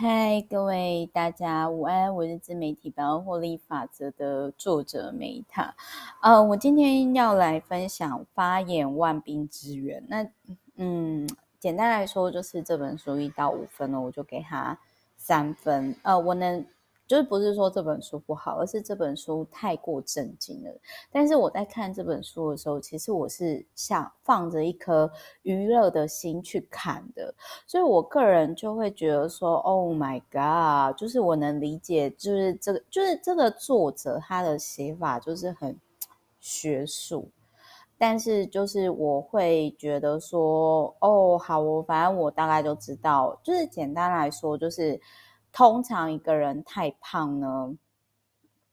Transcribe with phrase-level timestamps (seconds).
[0.00, 5.74] 嗨，各位大家午安，我是自媒体百万获利法则的作者梅塔。
[6.22, 10.00] 呃，我今天要来分享发言万兵之源。
[10.06, 10.24] 那
[10.76, 14.78] 嗯，简单来说，就是这本书一到五分呢，我就给他
[15.16, 15.96] 三分。
[16.02, 16.64] 呃，我能。
[17.08, 20.70] 就是不是说这本书不好，而是这本书太过震惊了。
[21.10, 25.10] 但是我在看这本书的时候，其实我是想放着一颗
[25.40, 27.34] 娱乐的心去看的，
[27.66, 30.98] 所以我个人就会觉得说，Oh my God！
[30.98, 35.74] 就是我能理解，就是这个，就是这个作者他的写法就是很
[36.40, 37.30] 学术，
[37.96, 45.00] 但是就是我会觉得说，哦，好，我反正我大概就知道，就是简单来说，就是。
[45.52, 47.76] 通常一个人太胖呢，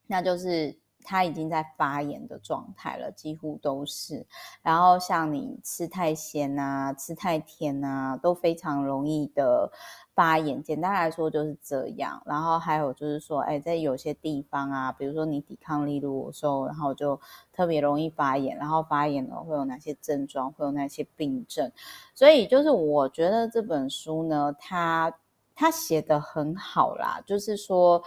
[0.07, 4.25] 那就是他已经在发炎的状态了，几乎都是。
[4.61, 9.71] 然后像你吃太咸啊、吃太甜啊，都非常容易的
[10.15, 10.63] 发炎。
[10.63, 12.21] 简单来说就是这样。
[12.25, 17.19] 然后还有就是说，哎，在有些地方啊，比如说你抵抗力弱的时候，然后就
[17.53, 18.57] 特别容易发炎。
[18.57, 20.51] 然后发炎呢，会有哪些症状？
[20.53, 21.71] 会有哪些病症？
[22.15, 25.13] 所以就是我觉得这本书呢，它。
[25.55, 28.03] 他写得很好啦，就是说，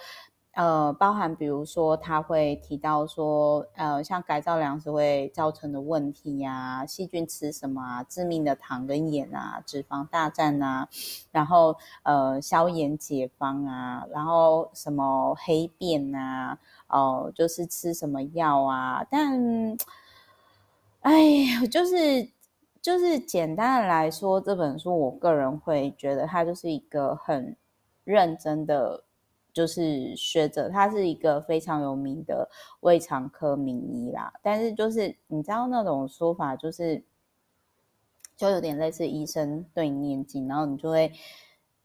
[0.53, 10.87] 呃，包含比如说他会提到说，呃，像改造粮食会造成的问题呀、啊，细菌吃什么啊，致命的糖跟盐啊，脂肪大战啊，
[11.33, 19.77] 然后呃，消炎解方啊，然后什么黑便啊，哦、就是吃什么药啊，但，
[21.01, 22.29] 哎呀，就是。
[22.81, 27.57] 就是简单的来说，这本书我个人会觉得它就是一个很
[28.05, 29.05] 认真的，
[29.53, 32.49] 就是学者，他是一个非常有名的
[32.81, 34.33] 胃肠科名医啦。
[34.43, 37.03] 但是就是你知道那种说法，就是
[38.37, 41.13] 就有点类似医生对你念经，然后你就会。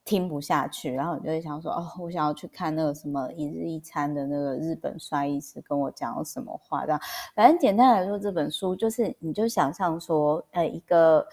[0.06, 7.00] 听不下去，然后你就会想说：“哦，我想要去看那个什么一日一餐的那个日本帅医师跟我讲了什么话。”这样，
[7.34, 11.26] 反正简单来说，这本书就是你就想象说，呃，一个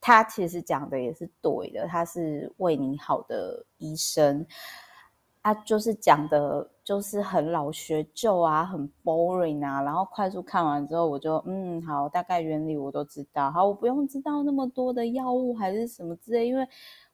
[0.00, 4.46] 他其实讲的也是对的，他是为你好的医生，
[5.42, 9.82] 他就是讲的就是很老学旧啊，很 boring 啊。
[9.82, 16.66] 然后快速看完之后，我就嗯，好，大概原理我都知道，好，我不用知道那么多的药物还是什么之类，因为。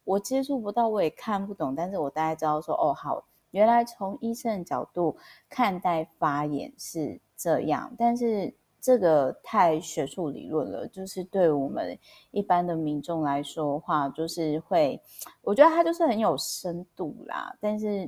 [0.07, 5.17] 我接触不到，我也看不懂，但是我大概知道说，哦，好，原来从医生的角度
[5.49, 11.99] 看待发炎是这样，但是这个太学术理论了，就是对我们
[12.33, 15.01] 一般的民众来说的话，就是会，
[15.41, 18.07] 我觉得它就是很有深度啦，但是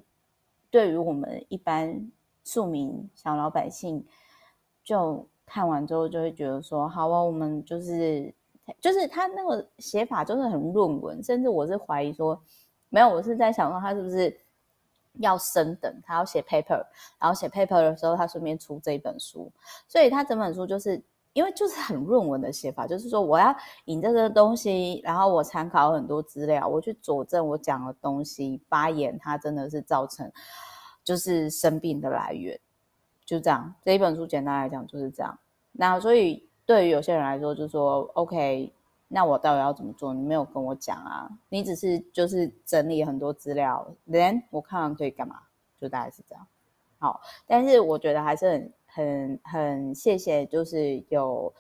[0.71, 2.11] 对于我们一般
[2.45, 4.05] 庶民小老百姓，
[4.85, 8.33] 就看完之后就会觉得说，好啊，我们就是。
[8.81, 12.37] 就是他那个写法就是很论文，甚至我是怀疑说，
[12.89, 14.37] 没有，我是在想说他是不是
[15.21, 16.85] 要升等，他要写 paper，
[17.17, 19.49] 然后写 paper 的时候他顺便出这一本书，
[19.87, 21.01] 所以他整本书就是
[21.37, 23.55] 因为就是很论文的写法，就是说我要
[23.85, 30.33] 引这个东西，然后我参考很多资料，我去佐证我讲的东西，发言它真的是造成
[31.05, 32.59] 就是生病的来源，
[33.25, 35.39] 就这样，这一本书简单来讲就是这样，
[35.73, 36.45] 那所以。
[36.67, 38.73] 对于有些人来说，就说 OK，
[39.07, 40.13] 那我到底要怎么做？
[40.13, 45.37] 你没有跟我讲啊，你只是就是整理很多资料，then 我看完可以干嘛？
[45.81, 46.45] 就大概是这样。
[46.99, 51.53] 好，但是我觉得还是很很很谢谢，就是有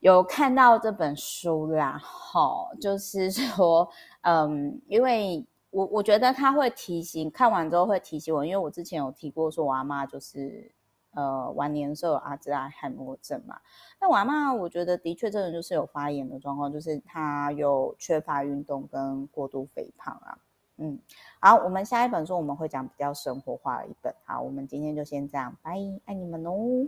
[0.00, 1.96] 有看到这本书啦。
[1.96, 3.88] 好，就是说，
[4.22, 10.72] 嗯，因为我我觉得他会提醒，看完之后会提醒我，因为我之前有提过，说我阿妈就是。
[11.16, 13.56] 呃，晚年的时候有阿兹海默症嘛？
[14.00, 20.36] 那我阿妈，我觉得的确真的就是有发炎的状况，就是她有缺乏运动跟过度肥胖啊。
[20.76, 20.98] 嗯，
[21.40, 24.14] 好，我们下一本书我们会讲比较生活化的一本。
[24.24, 26.86] 好，我们今天就先这样，拜，爱你们哦。